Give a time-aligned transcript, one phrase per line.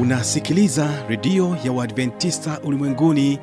[0.00, 3.38] unasikiliza redio ya uadventista ulimwenguni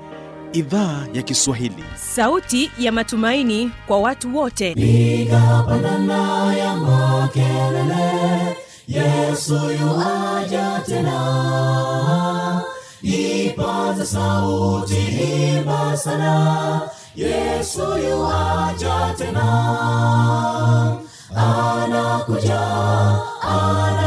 [0.53, 1.83] idhaa ya kiswahili.
[1.95, 4.71] Sauti ya matumaini kwa watu wote.
[4.71, 8.57] Igapanana ya makelele
[8.87, 12.61] yesu yuaja tena.
[13.01, 14.97] Ipata sauti
[15.57, 16.81] imba sana
[17.15, 19.47] yesu yuaja tena.
[21.35, 22.59] Anakuja
[23.41, 24.06] anakuja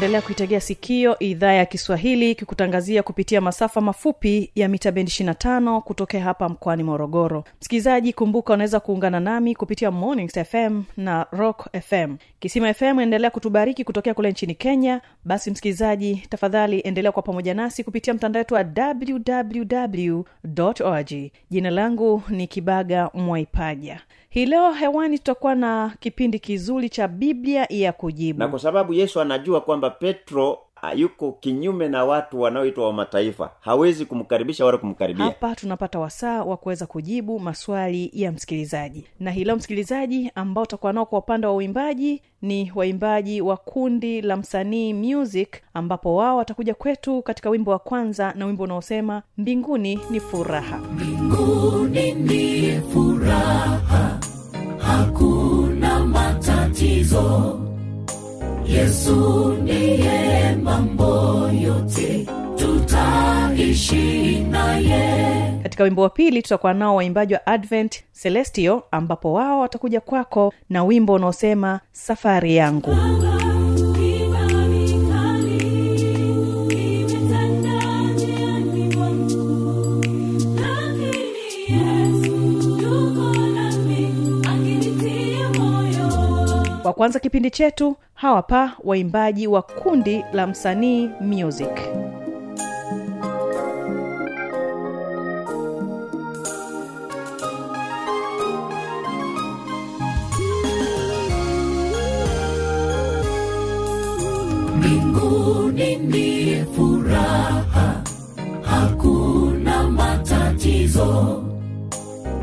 [0.00, 6.20] unaendelea kuitegea sikio idhaa ya kiswahili kikutangazia kupitia masafa mafupi ya mita bendi 25 kutokea
[6.24, 7.44] hapa mkoani morogoro.
[7.60, 13.84] Msikilizaji kumbuka unaweza kuungana nami kupitia mornings fm na rock fm kisima fm endelea kutubariki
[13.84, 15.00] kutokea kule nchini kenya.
[15.24, 20.22] Basi msikilizaji tafadhali endelea kwa pamoja nasi kupitia mtandao wetu wa www
[20.84, 21.12] org.
[21.50, 24.00] Jina langu ni kibaga mwaipaja
[24.30, 28.38] hii leo hewani tutakuwa na kipindi kizuri cha biblia ya kujibu.
[28.38, 30.58] Na kwa sababu yesu anajua kwamba petro
[30.96, 33.50] yuko kinyume na watu wanaoitwa wa mataifa.
[33.60, 35.24] Hawezi kumkaribisha wala kumkaribia.
[35.24, 39.04] Hapa tunapata wasaa wa kuweza kujibu maswali ya msikilizaji.
[39.20, 44.22] Na hii leo msikilizaji ambao utakuwa nao kwa upande wa uimbaji ni waimbaji wa kundi
[44.22, 50.00] la msanii music ambapo wao watakuja kwetu katika wimbo wa kwanza na wimbo unaosema mbinguni
[50.10, 50.78] ni furaha.
[50.78, 54.20] Mbinguni ni furaha.
[54.78, 57.60] Hakuna matatizo
[58.72, 62.26] yesu ndiye mambo yote.
[62.56, 65.60] Tutaishi naye.
[65.62, 70.84] Katika wimbo wa pili tutakuwa nao waimbaji wa advent celestio ambapo wao watakuja kwako na
[70.84, 72.96] wimbo unaosema safari yangu
[86.90, 91.70] wa kwanza kipindi chetu hawapa waimbaji wa kundi la msanii music.
[104.76, 108.02] Mbinguni ni furaha
[108.62, 111.44] hakuna matatizo.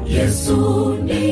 [0.08, 1.27] Yesu ndiye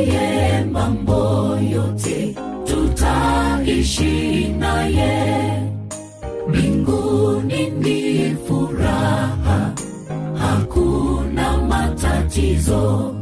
[12.69, 13.15] matatizo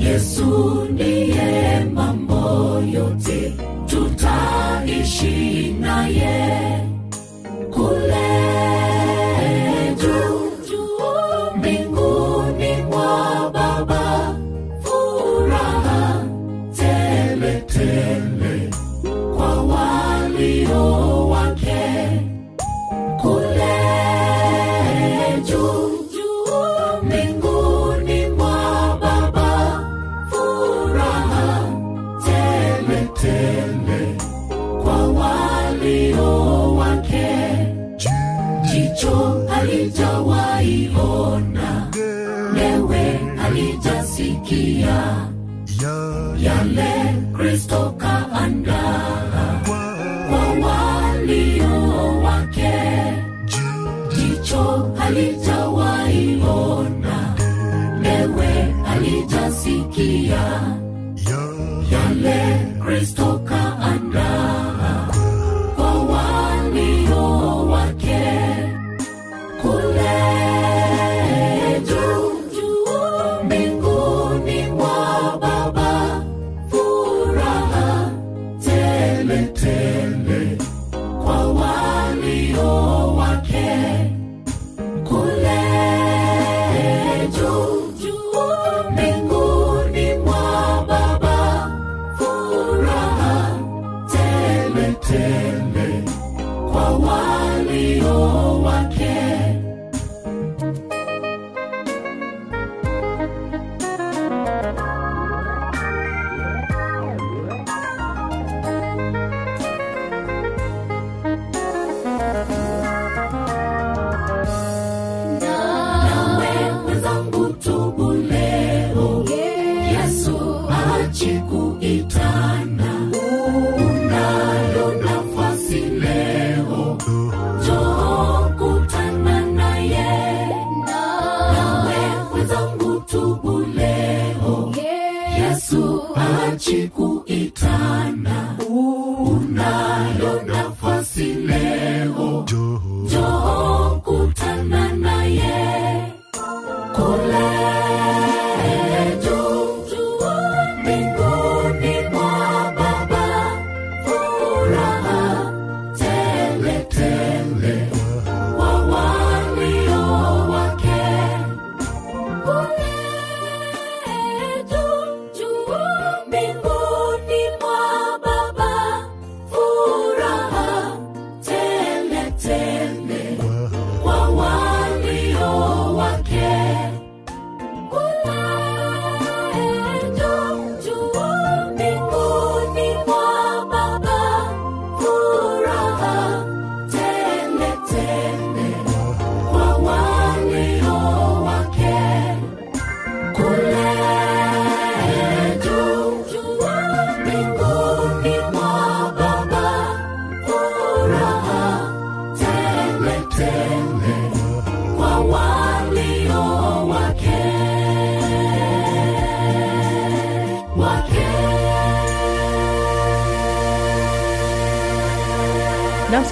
[0.00, 3.19] yesu ndiye mambo yote
[79.30, 79.89] let it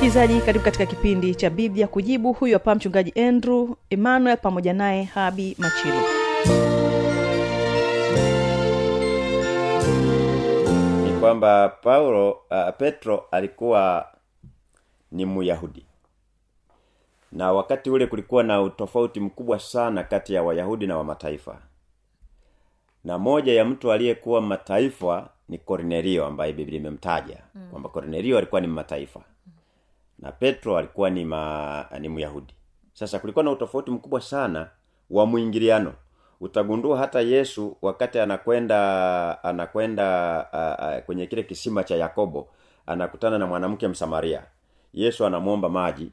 [0.09, 2.33] msikilizaji karibu katika kipindi cha biblia kujibu.
[2.33, 6.01] Huyu hapa mchungaji andrew emmanuel pamoja naye habi machilo.
[11.05, 14.09] Ni kwamba paulo uh, petro alikuwa
[15.13, 15.87] ni myahudi.
[17.33, 21.59] Na wakati ule kulikuwa na utofauti mkubwa sana kati ya wayahudi na wamataifa.
[23.05, 27.37] Na moja ya mtu aliyekuwa mataifa ni kornelio ambaye biblia imemtaja.
[27.55, 27.69] Mm.
[27.71, 29.21] kwamba kornelio alikuwa ni mataifa
[30.19, 32.55] na petro alikuwa ni ma, ni myahudi.
[32.93, 34.71] Sasa kulikuwa na utofauti mkubwa sana
[35.11, 35.93] wa mwingiliano.
[36.41, 40.07] Utagundua hata yesu wakati anakwenda anakwenda
[40.53, 42.49] uh, uh, kwenye kile kisima cha yakobo
[42.87, 44.43] anakutana na mwanamke msamaria.
[44.93, 46.13] Yesu anamwomba maji.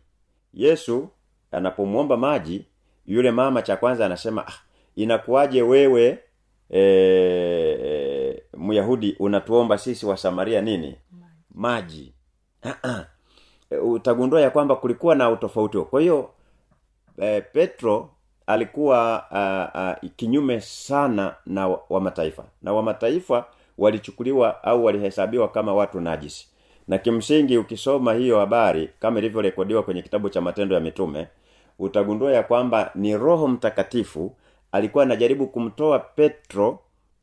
[0.54, 1.10] Yesu
[1.52, 2.66] anapomwomba maji
[3.06, 4.54] yule mama cha kwanza anasema ah,
[4.96, 6.19] inakuwaje wewe
[6.69, 10.96] e, e, myahudi unatuomba sisi wa samaria nini?
[11.52, 12.13] Maji.
[12.63, 13.06] Ah-ah.
[13.83, 16.29] Utagundua ya kwamba kulikuwa na utofauti kwa hiyo
[17.17, 18.09] e, petro
[18.47, 22.13] alikuwa uh, uh, kinyume sana na wa wa
[22.62, 23.45] na wa mataifa
[23.77, 26.47] walichukuliwa au walihesabiwa kama watu najisi.
[26.88, 31.27] Na kimsingi ukisoma hiyo habari kama ilivyorekodiwa kwenye kitabu cha matendo ya mitume
[31.79, 34.35] utagundua ya kwamba ni roho mtakatifu
[34.71, 36.79] alikuwa anajaribu kumtoa petro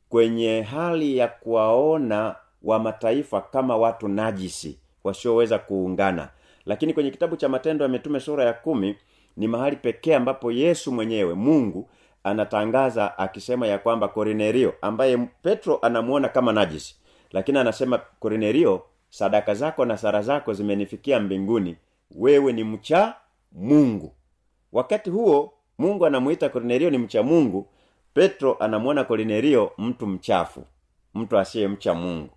[0.08, 6.28] kwenye hali ya kuwaona wa mataifa kama watu najisi wasioweza kuungana.
[6.66, 8.96] Lakini kwenye kitabu cha matendo ya mitume sura ya kumi
[9.37, 11.88] ni mahali pekee ambapo yesu mwenyewe mungu
[12.25, 16.96] anatangaza akisema ya kwamba kornelio ambaye petro anamuona kama najisi
[17.32, 21.76] lakini anasema kornelio sadaka zako na sara zako zimenifikia mbinguni.
[22.15, 23.15] Wewe ni mcha
[23.53, 24.12] mungu.
[24.72, 27.67] Wakati huo mungu anamuita kornelio ni mcha mungu.
[28.15, 30.65] Petro anamwona kornelio mtu mchafu
[31.15, 32.31] mtu asiyemcha mungu.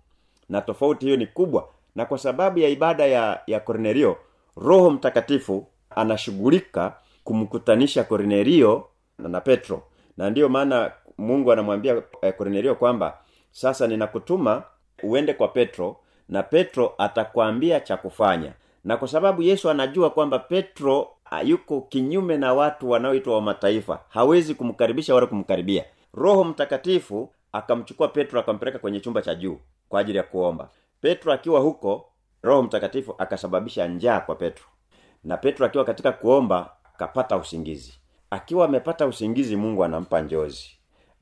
[0.48, 4.16] Na tofauti hiyo ni kubwa na kwa sababu ya ibada ya ya kornelio
[4.56, 8.84] roho mtakatifu anashughulika kumkutanisha kornelio
[9.18, 9.82] na, na petro.
[10.16, 13.18] Na ndiyo maana mungu anamwambia eh, kornelio kwamba
[13.50, 14.62] sasa ninakutuma
[15.02, 15.96] uende kwa petro
[16.28, 18.52] na petro atakwambia cha kufanya.
[18.84, 24.00] Na kwa sababu yesu anajua kwamba petro ah, yuko kinyume na watu wanaoitwa wa mataifa
[24.08, 25.84] hawezi kumkaribisha wala kumkaribia.
[26.14, 30.68] Roho mtakatifu akamchukua petro akampeleka kwenye chumba cha juu kwa ajili ya kuomba
[31.00, 32.06] petro akiwa huko
[32.42, 34.64] roho mtakatifu akasababisha njaa kwa petro.
[35.24, 37.94] Na petro akiwa katika kuomba akapata usingizi.
[38.30, 40.70] Akiwa amepata usingizi mungu anampa njozi.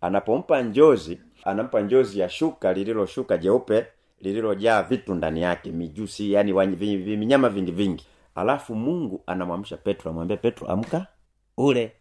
[0.01, 3.87] Anapompa njozi anampa njozi ya shuka lililoshuka jeupe
[4.21, 6.53] lililojaa vitu ndani yake mijusi yani
[6.97, 8.07] vinyama vingi vingi.
[8.35, 11.07] Alafu mungu anamwamsha petro amwambia petro amka
[11.57, 11.93] ule.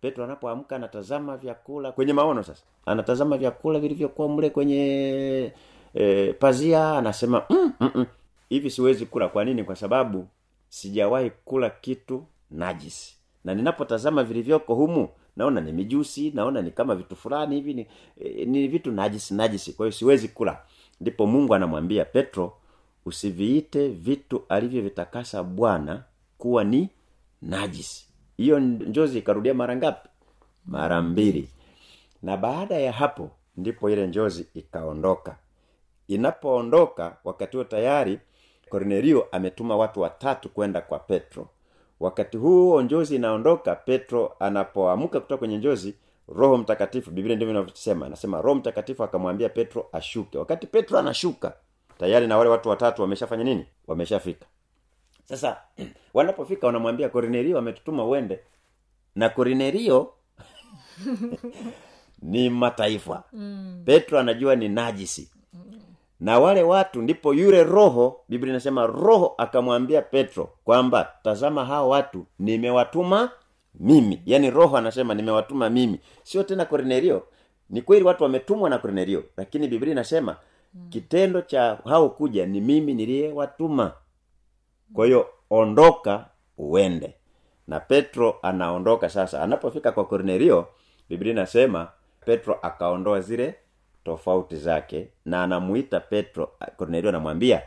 [0.00, 5.52] Petro anapoamka anatazama vyakula kwenye maono sasa anatazama vyakula vilivyokuwa mle kwenye
[5.96, 8.06] e, pazia anasema mm, mm, mm.
[8.48, 9.28] hivi siwezi kula.
[9.28, 9.64] Kwa nini?
[9.64, 10.28] Kwa sababu
[10.68, 17.16] sijawahi kula kitu najisi na ninapotazama vilivyoko humu naona ni mijusi naona ni kama vitu
[17.16, 17.86] fulani hivi ni,
[18.20, 19.72] e, ni vitu najisi najisi.
[19.72, 20.58] Kwa hiyo siwezi kula.
[21.00, 22.52] Ndipo mungu anamwambia petro
[23.06, 26.02] usiviite vitu alivyovitakasa bwana
[26.38, 26.88] kuwa ni
[27.42, 30.08] najisi hiyo njozi ikarudia mara ngapi?
[30.66, 31.48] Mara mbili.
[32.22, 35.36] Na baada ya hapo ndipo ile njozi ikaondoka
[36.08, 38.18] inapoondoka wakati huo tayari
[38.68, 41.48] kornelio ametuma watu watatu kwenda kwa petro.
[42.00, 45.94] Wakati huo njozi inaondoka petro anapoamka kutoka kwenye njozi
[46.28, 50.38] roho mtakatifu biblia ndivyo inavyosema anasema roho mtakatifu akamwambia petro ashuke.
[50.38, 51.52] Wakati petro anashuka
[51.98, 53.66] tayari na wale watu watatu wameshafanya nini?
[53.86, 54.46] Wameshafika.
[55.24, 55.56] Sasa
[56.14, 58.40] wanapofika wanamwambia kornelio ametutuma uende.
[59.14, 60.12] Na kornelio
[62.22, 63.22] ni mataifa.
[63.32, 63.82] Mm.
[63.86, 65.30] petro anajua ni najisi
[66.20, 72.26] na wale watu ndipo yule roho biblia inasema roho akamwambia petro kwamba tazama hao watu
[72.38, 73.30] nimewatuma
[73.80, 74.22] mimi.
[74.26, 76.00] Yaani roho anasema nimewatuma mimi.
[76.22, 77.22] Sio tena kornelio.
[77.70, 80.36] Ni kweli watu wametumwa na kornelio lakini biblia inasema
[80.88, 83.92] kitendo cha hao kuja ni mimi niliyewatuma.
[84.94, 86.26] Kwa hiyo ondoka
[86.58, 87.14] uende.
[87.68, 89.42] Na petro anaondoka sasa.
[89.42, 90.66] Anapofika kwa kornelio
[91.08, 91.88] biblia inasema
[92.24, 93.54] petro akaondoa zile
[94.10, 97.62] tofauti zake na anamuita petro kornelio anamwambia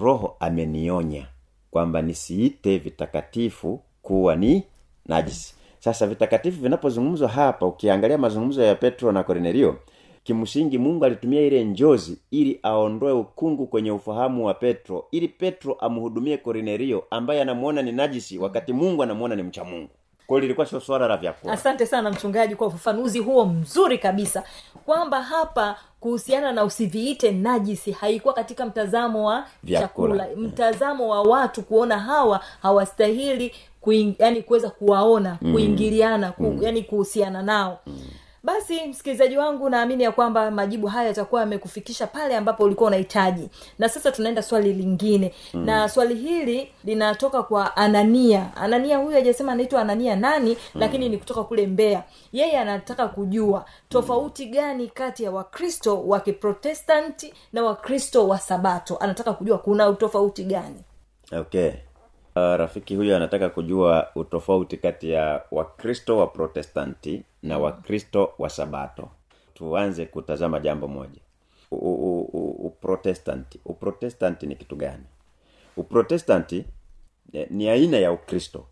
[0.00, 1.26] roho amenionya
[1.70, 4.62] kwamba nisiite vitakatifu kuwa ni
[5.06, 5.54] najisi.
[5.78, 9.76] Sasa vitakatifu vinapozungumzwa hapa ukiangalia mazungumzo ya petro na kornelio
[10.24, 16.36] kimsingi mungu alitumia ile njozi ili aondoe ukungu kwenye ufahamu wa petro ili petro amhudumie
[16.36, 19.90] kornelio ambaye anamuona ni najisi wakati mungu anamuona ni mcha mungu
[20.26, 24.42] kwao lilikuwa sio swala la vyakula asante sana mchungaji kwa ufafanuzi huo mzuri kabisa
[24.86, 29.88] kwamba hapa kuhusiana na usiviite najisi haikuwa katika mtazamo wa Vyakula.
[30.18, 35.52] chakula mtazamo wa watu kuona hawa hawastahili kuing, yani kuweza kuwaona mm.
[35.52, 36.62] kuingiliana ku, mm.
[36.62, 37.98] yani kuhusiana nao mm
[38.46, 43.48] basi msikilizaji wangu naamini ya kwamba majibu haya yatakuwa yamekufikisha pale ambapo ulikuwa unahitaji.
[43.78, 45.34] Na sasa tunaenda swali lingine.
[45.54, 45.64] Mm.
[45.64, 48.56] na swali hili linatoka kwa anania.
[48.56, 50.80] Anania huyu hajasema anaitwa anania nani mm.
[50.80, 57.34] lakini ni kutoka kule mbea yeye anataka kujua tofauti gani kati ya wakristo wa kiprotestanti
[57.52, 58.96] na wakristo wa sabato.
[58.96, 60.82] Anataka kujua kuna utofauti gani.
[61.32, 61.70] Okay
[62.36, 69.08] uh, rafiki huyu anataka kujua utofauti kati ya wakristo wa protestanti na wakristo wa sabato.
[69.54, 71.20] Tuanze kutazama jambo moja.
[71.70, 75.04] U- u- u- uprotestanti uprotestanti ni kitu gani?
[75.76, 76.64] Uprotestanti
[77.32, 78.66] eh, ni aina ya ukristo.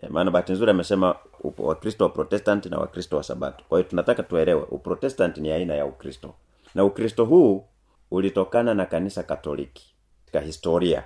[0.00, 1.16] Eh, maana bahati nzuri amesema
[1.58, 3.64] wakristo wa protestanti na wakristo wa sabato.
[3.68, 6.34] Kwa hiyo tunataka tuelewe uprotestanti ni aina ya ukristo.
[6.74, 7.64] Na ukristo huu
[8.10, 9.94] ulitokana na kanisa katoliki
[10.24, 11.04] katika historia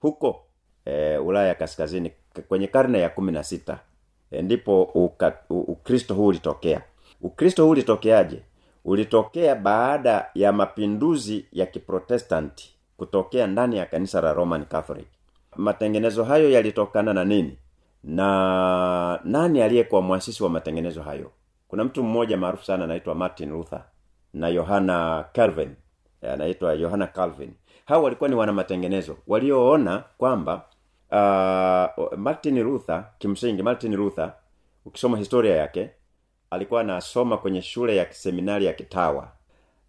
[0.00, 0.43] huko
[0.84, 2.12] e, ulaya ya kaskazini
[2.48, 3.78] kwenye karne ya kumi na sita
[4.30, 6.82] e, ndipo uka, u, ukristo huu ulitokea.
[7.22, 8.42] Ukristo huu ulitokeaje?
[8.84, 15.06] Ulitokea baada ya mapinduzi ya kiprotestanti kutokea ndani ya kanisa la roman catholic.
[15.56, 17.58] Matengenezo hayo yalitokana na nini?
[18.04, 21.30] Na nani aliyekuwa mwasisi wa matengenezo hayo?
[21.68, 23.82] Kuna mtu mmoja maarufu sana anaitwa martin luther
[24.34, 25.74] na yohana calvin.
[26.32, 27.50] Anaitwa yohana calvin.
[27.86, 30.62] Hao walikuwa ni wana matengenezo walioona kwamba
[31.14, 34.32] uh, martin luther kimsingi martin luther
[34.84, 35.90] ukisoma historia yake
[36.50, 39.28] alikuwa anasoma kwenye shule ya seminari ya kitawa.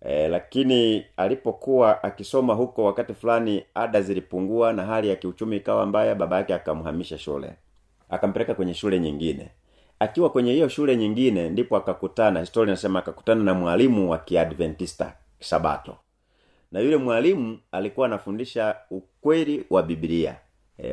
[0.01, 6.15] E, lakini alipokuwa akisoma huko wakati fulani ada zilipungua na hali ya kiuchumi ikawa mbaya
[6.15, 7.53] baba yake akamhamisha shule
[8.10, 9.50] akampeleka kwenye shule nyingine.
[10.00, 15.98] Akiwa kwenye hiyo shule nyingine ndipo akakutana historia inasema akakutana na mwalimu wa kiadventista sabato.
[16.72, 20.36] Na yule mwalimu alikuwa anafundisha ukweli wa biblia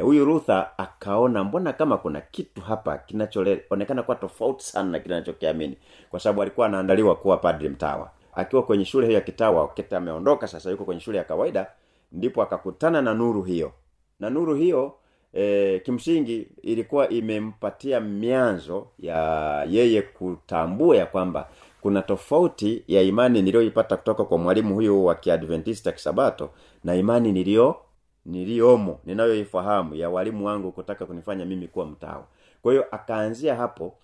[0.01, 5.77] huyu e, rutha akaona mbona kama kuna kitu hapa kinachoonekana kuwa tofauti sana na kile
[6.11, 8.11] kwa sababu alikuwa anaandaliwa kuwa padri mtawa.
[8.35, 11.67] Akiwa kwenye shule hiyo ya kitawa wakati ameondoka sasa yuko kwenye shule ya kawaida
[12.12, 13.73] ndipo akakutana na nuru hiyo.
[14.21, 14.95] Na nuru hiyo
[15.35, 21.49] e, kimsingi ilikuwa imempatia mianzo ya yeye kutambua ya kwamba
[21.81, 26.51] kuna tofauti ya imani niliyoipata kutoka kwa mwalimu huyu wa kiadventista kisabato
[26.85, 27.77] na imani niliyo
[28.26, 32.25] niliyomo ninayoifahamu ya walimu wangu kutaka kunifanya mimi kuwa mtawa.
[32.62, 33.95] Kwa hiyo akaanzia hapo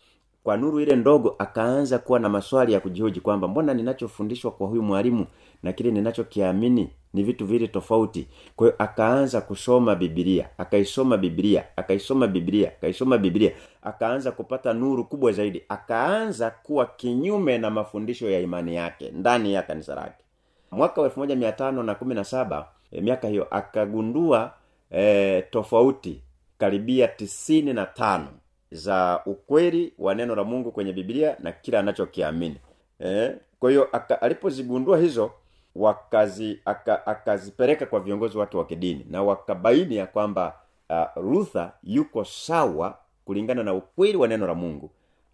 [0.45, 4.83] kwa nuru ile ndogo akaanza kuwa na maswali ya kujihoji kwamba mbona ninachofundishwa kwa huyu
[4.83, 5.27] mwalimu
[5.63, 8.29] na kile ninachokiamini ni vitu vili tofauti?
[8.57, 15.33] Kwa hiyo akaanza kusoma bibilia akaisoma bibilia akaisoma bibilia akaisoma bibilia akaanza kupata nuru kubwa
[15.33, 15.63] zaidi.
[15.69, 20.25] Akaanza kuwa kinyume na mafundisho ya imani yake ndani ya kanisa lake.
[20.71, 24.55] Mwaka wa elfu moja mia tano na kumi na saba e, miaka hiyo akagundua
[24.91, 26.23] e, tofauti
[26.59, 28.29] karibia tisini na tano
[28.71, 32.57] za ukweli wa neno la mungu kwenye biblia na kila anachokiamini.
[33.05, 33.89] E, kwa hiyo
[34.21, 35.31] alipozigundua hizo
[35.75, 40.55] wakazi aka, akazipeleka kwa viongozi wake wa kidini na wakabaini ya kwamba
[40.91, 44.91] uh, luther yuko sawa kulingana na ukweli wa neno la mungu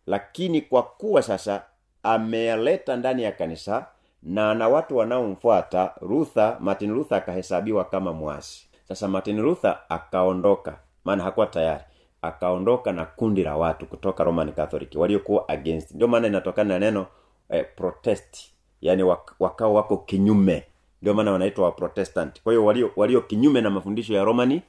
[0.07, 1.63] lakini kwa kuwa sasa
[2.03, 3.87] ameyaleta ndani ya kanisa
[4.25, 8.69] na na watu wanaomfuata luther martin luther akahesabiwa kama mwasi.
[8.89, 11.85] Sasa martin luther akaondoka maana hakuwa tayari.
[12.23, 15.91] Akaondoka na kundi la watu kutoka roman catholic waliokuwa against.
[15.95, 17.07] Ndio maana inatokana na neno
[17.51, 18.37] eh, protest.
[18.81, 20.65] Yani wak, wakao wako kinyume.
[21.03, 24.63] Ndio maana wanaitwa waprotestant kwa hiyo walio, walio kinyume na mafundisho ya romani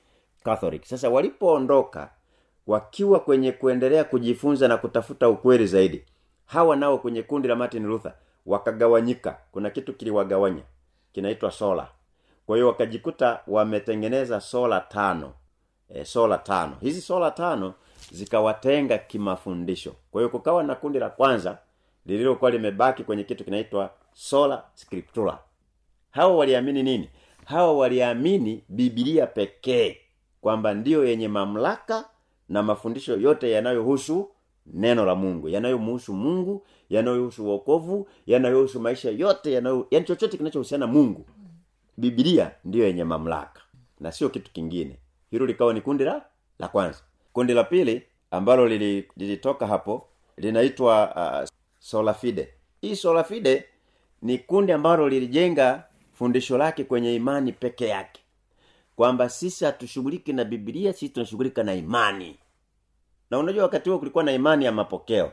[0.43, 0.83] catholic.
[0.85, 2.09] Sasa walipoondoka
[2.67, 6.03] wakiwa kwenye kuendelea kujifunza na kutafuta ukweli zaidi
[6.45, 8.13] hawa nao kwenye kundi la martin luther
[8.45, 9.37] wakagawanyika.
[9.51, 10.63] Kuna kitu kiliwagawanya
[11.13, 11.87] kinaitwa sola
[12.45, 15.33] kwa hiyo wakajikuta wametengeneza sola tano.
[15.89, 16.77] E, sola tano.
[16.81, 17.73] Hizi sola tano
[18.11, 19.95] zikawatenga kimafundisho.
[20.11, 21.57] Kwa hiyo kukawa na kundi la kwanza
[22.05, 25.39] lililokuwa limebaki kwenye kitu kinaitwa sola scriptura.
[26.11, 27.09] Hawa waliamini nini?
[27.45, 29.97] Hawa waliamini bibilia pekee
[30.41, 32.05] kwamba ndiyo yenye mamlaka
[32.49, 34.29] na mafundisho yote yanayohusu
[34.65, 40.91] neno la mungu yanayomuhusu mungu yanayohusu uokovu yanayohusu maisha yote yanayo yani chochote kinachohusiana na
[40.93, 41.25] mungu.
[41.97, 43.61] Bibilia ndiyo yenye mamlaka
[43.99, 44.99] na sio kitu kingine.
[45.31, 46.25] Hilo likawa ni kundi la
[46.59, 46.99] la kwanza.
[47.33, 50.07] Kundi la pili ambalo lili- lilitoka hapo
[50.37, 53.65] linaitwa uh, solafide hii solafide
[54.21, 58.21] ni kundi ambalo lilijenga fundisho lake kwenye imani peke yake.
[58.95, 62.37] Kwamba sisi hatushughuliki na bibilia sisi tunashughulika na imani
[63.31, 65.31] na unajua wakati huo kulikuwa na imani ya mapokeo.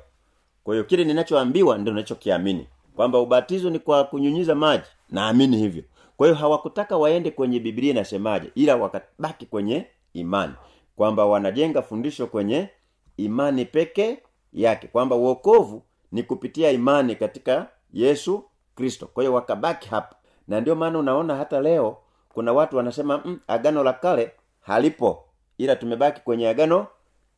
[0.65, 2.67] Kwa hiyo kile ninachoambiwa ndio ninachokiamini.
[2.97, 4.85] Kwamba ubatizo ni kwa kunyunyiza maji.
[5.11, 5.83] Naamini hivyo.
[6.17, 10.53] Kwa hiyo hawakutaka waende kwenye biblia inasemaje ila wakabaki kwenye imani.
[10.97, 12.69] Kwamba wanajenga fundisho kwenye
[13.17, 14.19] imani peke
[14.53, 14.87] yake.
[14.89, 15.83] Kwamba uokovu
[16.13, 18.45] ni kupitia imani katika yesu
[18.75, 19.07] kristo.
[19.07, 20.17] Kwa hiyo wakabaki hapa
[20.49, 21.97] na ndio maana unaona hata leo
[22.29, 24.31] kuna watu wanasema mm, agano la kale
[24.61, 25.25] halipo.
[25.59, 26.87] Ila tumebaki kwenye agano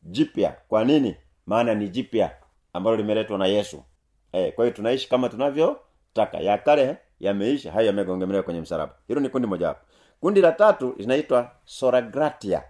[0.05, 0.55] jipya.
[0.67, 1.15] Kwa nini?
[1.45, 2.31] Maana ni jipya
[2.73, 3.83] ambalo limeletwa na yesu.
[4.31, 6.37] Eh, kwa hiyo tunaishi kama tunavyotaka.
[6.39, 8.93] Ya kale yameisha hayo yamegongemelewa kwenye msalaba.
[9.07, 9.79] Hilo ni kundi mojawapo
[10.21, 12.63] kundi la tatu linaitwa soragratia.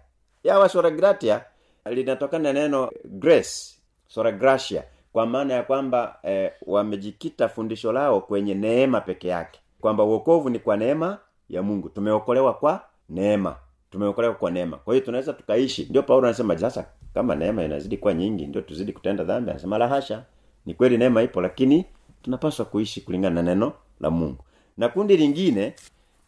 [0.44, 1.46] Yawa soragratia
[1.86, 3.76] linatokana na neno grace
[4.08, 9.60] soragratia kwa maana ya kwamba eh, wamejikita fundisho lao kwenye neema peke yake.
[9.82, 11.18] Kwamba uokovu ni kwa neema
[11.50, 11.90] ya mungu.
[11.90, 13.56] Tumeokolewa kwa neema.
[13.92, 14.78] Tumeokolewa kwa neema.
[14.78, 15.88] Kwa hiyo tunaweza tukaishi.
[15.90, 16.86] Ndio paulo anasema sasa
[17.16, 19.52] kama neema inazidi kuwa nyingi ndio tuzidi kutenda dhambi.
[19.52, 20.24] Anasema la hasha
[20.66, 21.86] ni kweli neema ipo lakini
[22.22, 24.44] tunapaswa kuishi kulingana na neno la mungu.
[24.78, 25.74] Na kundi lingine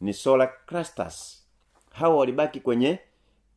[0.02, 1.44] ni sola crastas
[1.92, 3.00] hawa walibaki kwenye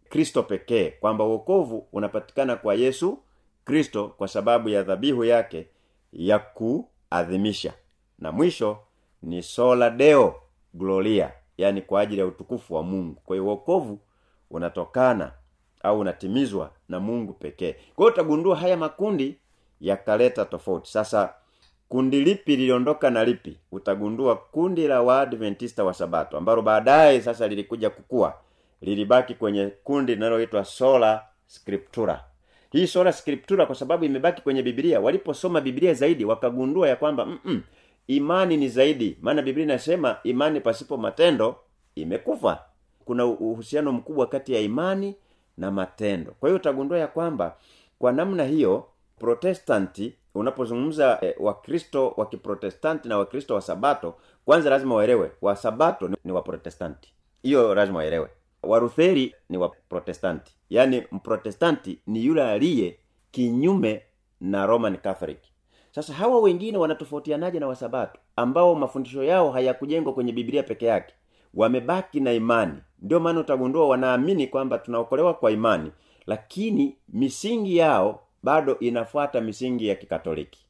[0.08, 3.18] kristo pekee kwamba uokovu unapatikana kwa yesu
[3.64, 5.66] kristo kwa sababu ya dhabihu yake
[6.12, 7.72] ya kuadhimisha.
[8.18, 8.78] Na mwisho
[9.22, 10.34] ni sola deo
[10.74, 13.20] gloria yani kwa ajili ya utukufu wa mungu.
[13.24, 13.98] Kwa hiyo uokovu
[14.50, 15.32] unatokana
[15.82, 17.72] au unatimizwa na mungu pekee.
[17.72, 19.36] Kwa hiyo utagundua haya makundi
[19.80, 20.90] yakaleta tofauti.
[20.90, 21.34] Sasa
[21.88, 23.56] kundi lipi liliondoka na lipi?
[23.72, 28.34] Utagundua kundi la waadventista wa sabato ambalo baadaye sasa lilikuja kukua.
[28.80, 32.24] Lilibaki kwenye kundi linaloitwa sola scriptura.
[32.72, 37.62] Hii sola scriptura kwa sababu imebaki kwenye bibilia waliposoma bibilia zaidi wakagundua ya kwamba mm
[38.06, 39.18] imani ni zaidi.
[39.22, 41.56] Maana biblia inasema imani pasipo matendo
[41.94, 42.58] imekufa.
[43.04, 45.14] Kuna uhusiano mkubwa kati ya imani
[45.60, 46.32] na matendo.
[46.40, 47.56] Kwa hiyo utagundua ya kwamba
[47.98, 48.86] kwa namna hiyo
[49.18, 56.08] protestanti unapozungumza eh, wakristo wa kiprotestanti na wakristo wa sabato kwanza lazima waelewe wa sabato
[56.08, 58.28] ni, ni waprotestanti hiyo lazima waelewe.
[58.62, 62.98] Warutheri ni waprotestanti yaani mprotestanti ni yule aliye
[63.30, 64.02] kinyume
[64.40, 65.38] na roman catholic.
[65.94, 71.14] Sasa hawa wengine wanatofautianaje na wasabato ambao mafundisho yao hayakujengwa kwenye biblia peke yake
[71.54, 72.78] wamebaki na imani.
[73.02, 75.90] Ndio maana utagundua wanaamini kwamba tunaokolewa kwa imani
[76.26, 80.66] lakini misingi yao bado inafuata misingi ya kikatoliki.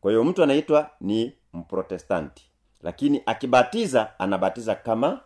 [0.00, 2.50] Kwa hiyo mtu anaitwa ni mprotestanti
[2.82, 5.20] lakini akibatiza anabatiza kama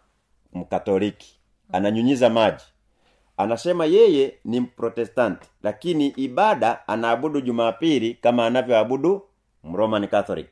[0.53, 1.41] mkatoliki.
[1.73, 2.65] Ananyunyiza maji.
[3.37, 9.23] Anasema yeye ni mprotestanti lakini ibada anaabudu jumapili kama anavyoabudu
[9.65, 10.51] mroman catholic.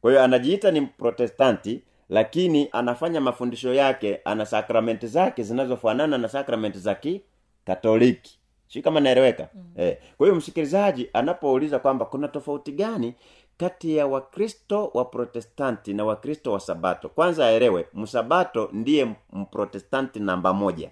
[0.00, 6.78] Kwa hiyo anajiita ni mprotestanti lakini anafanya mafundisho yake ana sakramenti zake zinazofanana na sakramenti
[6.78, 8.38] za kikatoliki.
[8.68, 9.48] Si kama naeleweka?
[9.54, 9.62] Mm.
[9.76, 9.98] eh.
[10.16, 13.14] kwa hiyo msikilizaji anapouliza kwamba kuna tofauti gani
[13.56, 17.08] kati ya wakristo wa protestanti na wakristo wa sabato?
[17.08, 20.90] Kwanza aelewe msabato ndiye mprotestanti namba moja.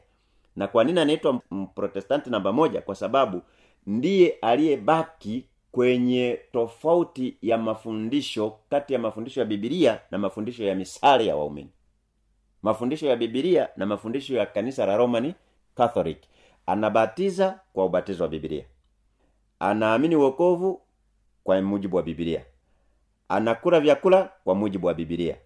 [0.57, 2.81] Na kwa nini anaitwa mprotestanti namba moja?
[2.81, 3.43] Kwa sababu
[3.87, 5.45] ndiye aliyebaki
[5.77, 11.71] kwenye tofauti ya mafundisho kati ya mafundisho ya bibilia na mafundisho ya misale ya waumini.
[12.62, 15.35] Mafundisho ya bibilia na mafundisho ya kanisa la romani
[15.75, 16.19] catholic.
[16.67, 18.65] Anabatiza kwa ubatizo wa bibilia
[19.61, 20.81] anaamini uokovu
[21.45, 22.45] kwa mujibu wa bibilia
[23.29, 25.37] anakula vyakula kwa mujibu wa bibilia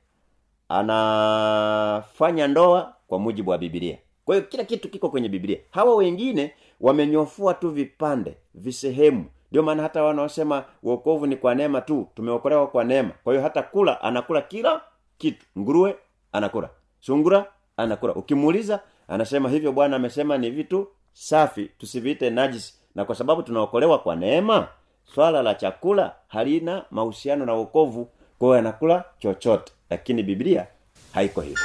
[0.69, 5.59] anafanya ndoa kwa mujibu wa bibilia kwa hiyo kila kitu kiko kwenye biblia.
[5.71, 12.09] Hawa wengine wamenyofua tu vipande visehemu ndio maana hata wanaosema uokovu ni kwa neema tu
[12.15, 13.11] tumeokolewa kwa neema.
[13.25, 14.81] Kwa hiyo hata kula anakula kila
[15.19, 15.47] kitu.
[15.59, 15.97] Nguruwe
[16.33, 16.69] anakula.
[17.01, 18.15] Sungura anakula.
[18.15, 22.75] Ukimuuliza anasema hivyo bwana amesema ni vitu safi tusiviite najisi.
[22.95, 24.69] Na kwa sababu tunaokolewa kwa neema
[25.15, 28.09] swala la chakula halina mahusiano na wokovu.
[28.39, 29.73] Kwa hiyo anakula chochote.
[29.91, 30.67] Lakini biblia
[31.13, 31.59] haiko hivyo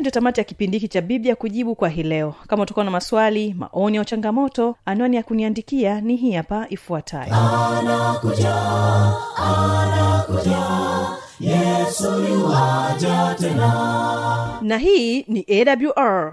[0.00, 2.34] hiyo ndio tamati ya kipindi hiki cha biblia kujibu kwa hii leo.
[2.48, 7.34] Kama utakuwa na maswali maoni au changamoto anwani ya kuniandikia ni hii hapa ifuatayo.
[14.62, 16.32] Na hii ni awr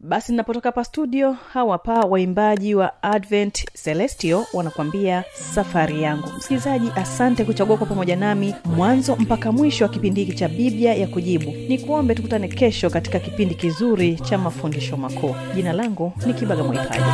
[0.00, 6.28] basi ninapotoka hapa studio hawa pa waimbaji wa advent celestio wanakuambia safari yangu.
[6.36, 11.06] Msikilizaji asante kuchagua kwa pamoja nami mwanzo mpaka mwisho wa kipindi hiki cha biblia ya
[11.06, 11.50] kujibu.
[11.68, 15.34] Ni kuombe tukutane kesho katika kipindi kizuri cha mafundisho makuu.
[15.54, 17.04] Jina langu ni kibaga mwaipaja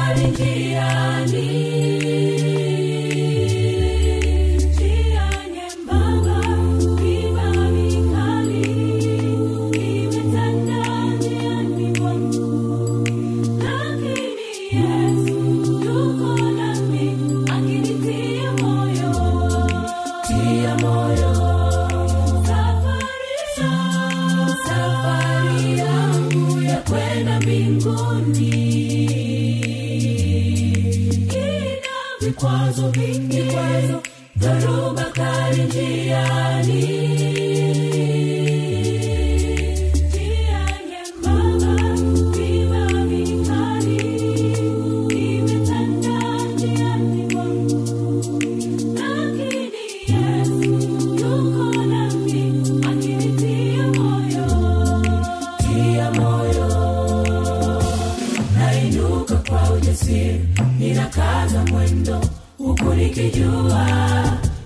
[60.14, 60.40] kwa
[60.78, 62.20] ninakaza mwendo
[62.58, 63.86] huku nikijua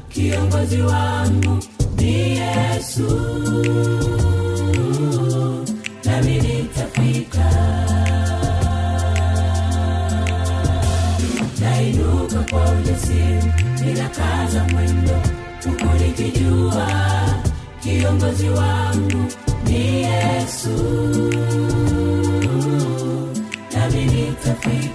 [0.09, 1.59] kiongozi wangu
[1.97, 3.11] ni yesu.
[6.05, 7.51] Nami nitafika.
[11.61, 13.53] Nainuka kwa ujasiri
[13.85, 15.15] ninakaza mwendo
[15.65, 16.89] huku nikijua
[17.83, 19.25] kiongozi wangu
[19.65, 20.69] ni yesu.
[23.75, 24.88] Nami nitafika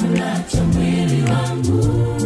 [0.00, 2.19] kumlacha mwili wangu.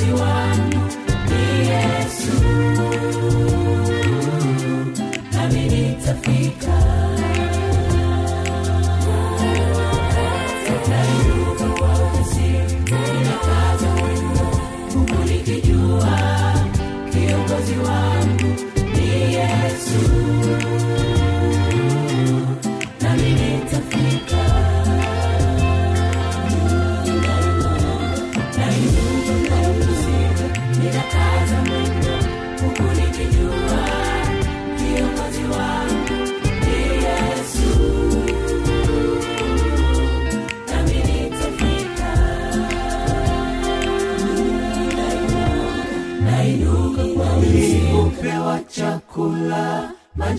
[0.00, 0.69] 21.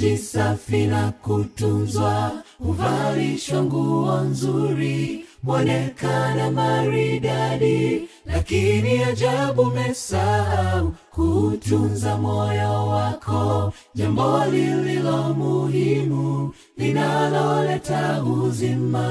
[0.02, 8.08] Maji safi na kutunzwa huvalishwa nguo nzuri mwonekana maridadi.
[8.26, 13.74] Lakini ajabu mesahau kutunza moyo wako.
[13.96, 19.08] Jambo lililo muhimu linaloleta uzima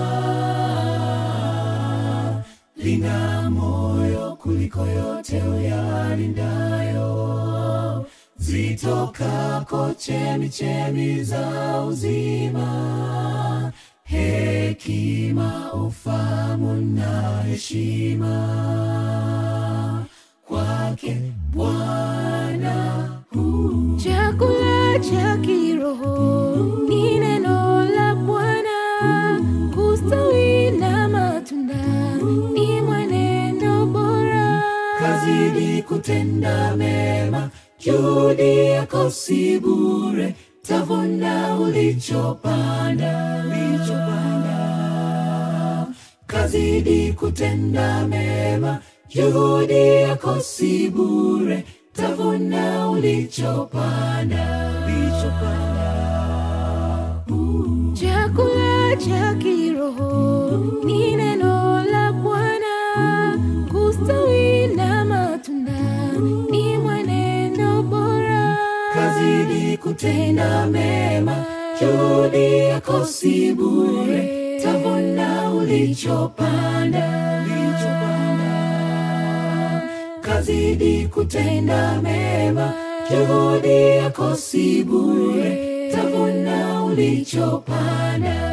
[2.76, 6.89] lina moyo kuliko yote uyalindayo
[8.40, 13.72] zitokako chemichemi za uzima
[14.04, 18.36] hekima ufamu na heshima.
[20.48, 21.16] Kwake
[21.52, 23.08] bwana
[24.04, 26.56] chakula cha kiroho
[26.88, 29.40] ni neno la bwana.
[29.74, 32.14] Kustawi na matunda
[32.52, 34.62] ni mwenendo bora.
[34.98, 37.50] Kazidi kutenda mema
[37.84, 43.14] juhudi yako si bure tavuna ulichopanda.
[46.26, 48.78] Kazidi kutenda mema.
[49.08, 54.46] Juhudi yako si bure tavuna ulichopanda.
[57.94, 60.10] Chakula cha kiroho
[60.84, 61.49] ni neno
[69.50, 71.44] kazidi kutenda mema.
[71.80, 74.60] Juhudi yako si bure.
[74.62, 77.06] Tavuna ulichopanda.
[80.20, 82.72] Kazidi kutenda mema.
[83.10, 85.90] Juhudi yako si bure.
[85.92, 88.50] Tavuna ulichopanda.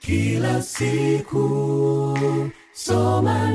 [0.00, 1.46] Kila siku.
[2.72, 3.54] Soma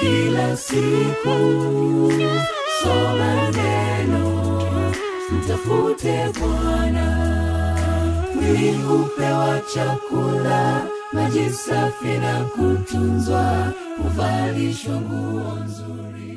[0.00, 1.36] kila siku.
[2.82, 4.24] Soma neno
[5.32, 7.06] mtafute bwana.
[8.34, 8.72] Mwili
[9.74, 10.82] chakula
[11.12, 13.72] maji safi na kutunzwa.
[14.02, 16.29] Huvalishwa nguo nzuri